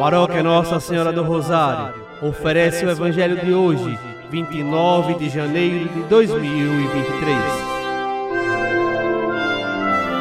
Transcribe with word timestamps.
Paróquia 0.00 0.42
Nossa 0.42 0.80
Senhora 0.80 1.12
do 1.12 1.22
Rosário 1.22 1.92
oferece 2.22 2.86
o 2.86 2.90
Evangelho 2.90 3.38
de 3.44 3.52
hoje, 3.52 3.98
29 4.30 5.16
de 5.16 5.28
janeiro 5.28 5.90
de 5.90 6.00
2023. 6.04 7.36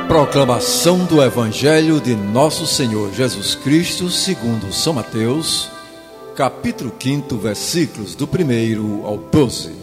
Proclamação 0.06 1.06
do 1.06 1.24
Evangelho 1.24 2.02
de 2.02 2.14
Nosso 2.14 2.68
Senhor 2.68 3.14
Jesus 3.14 3.56
Cristo, 3.56 4.10
segundo 4.10 4.74
São 4.74 4.92
Mateus, 4.92 5.72
capítulo 6.36 6.92
5, 7.00 7.38
versículos 7.38 8.16
do 8.16 8.26
1 8.26 9.06
ao 9.06 9.18
12. 9.18 9.78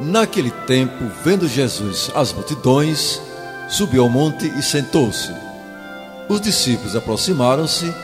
Naquele 0.00 0.50
tempo, 0.50 1.02
vendo 1.24 1.48
Jesus 1.48 2.12
as 2.14 2.30
multidões, 2.34 3.22
subiu 3.70 4.02
ao 4.02 4.10
monte 4.10 4.46
e 4.46 4.62
sentou-se. 4.62 5.32
Os 6.28 6.42
discípulos 6.42 6.94
aproximaram-se 6.94 8.03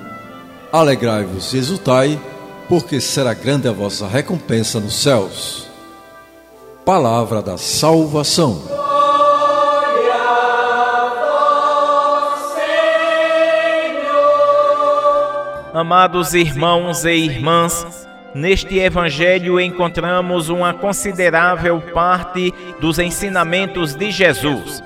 Alegrai-vos 0.71 1.53
e 1.53 1.57
exultai, 1.57 2.17
porque 2.69 3.01
será 3.01 3.33
grande 3.33 3.67
a 3.67 3.73
vossa 3.73 4.07
recompensa 4.07 4.79
nos 4.79 4.93
céus. 4.93 5.67
Palavra 6.85 7.41
da 7.41 7.57
salvação. 7.57 8.63
Amados 15.73 16.33
irmãos 16.33 17.03
e 17.03 17.11
irmãs, 17.11 18.07
neste 18.33 18.79
Evangelho 18.79 19.59
encontramos 19.59 20.47
uma 20.47 20.73
considerável 20.73 21.81
parte 21.93 22.53
dos 22.79 22.97
ensinamentos 22.97 23.93
de 23.93 24.09
Jesus 24.09 24.81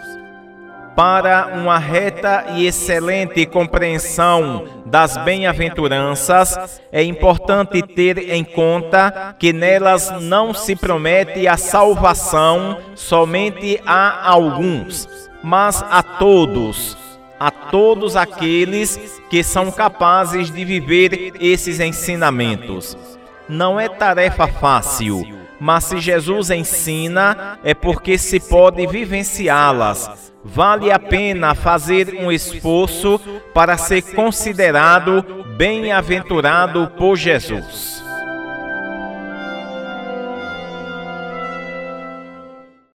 para 0.95 1.47
uma 1.47 1.77
reta 1.77 2.45
e 2.55 2.65
excelente 2.65 3.45
compreensão 3.45 4.65
das 4.85 5.17
bem-aventuranças, 5.17 6.79
é 6.89 7.03
importante 7.03 7.81
ter 7.81 8.29
em 8.29 8.45
conta 8.45 9.35
que 9.37 9.51
nelas 9.51 10.09
não 10.21 10.53
se 10.53 10.75
promete 10.75 11.47
a 11.47 11.57
salvação 11.57 12.77
somente 12.95 13.81
a 13.85 14.29
alguns, 14.29 15.29
mas 15.43 15.83
a 15.89 16.01
todos, 16.01 16.97
a 17.37 17.51
todos 17.51 18.15
aqueles 18.15 19.21
que 19.29 19.43
são 19.43 19.69
capazes 19.71 20.49
de 20.49 20.63
viver 20.63 21.33
esses 21.41 21.81
ensinamentos. 21.81 22.97
Não 23.49 23.77
é 23.77 23.89
tarefa 23.89 24.47
fácil, 24.47 25.23
mas 25.59 25.83
se 25.83 25.99
Jesus 25.99 26.49
ensina, 26.51 27.59
é 27.65 27.73
porque 27.73 28.17
se 28.17 28.39
pode 28.39 28.87
vivenciá-las 28.87 30.33
vale 30.45 30.91
a 30.91 30.99
pena 30.99 31.55
fazer 31.55 32.15
um 32.19 32.31
esforço 32.31 33.19
para 33.53 33.77
ser 33.77 34.03
considerado 34.13 35.25
bem-aventurado 35.57 36.91
por 36.95 37.17
Jesus. 37.17 37.94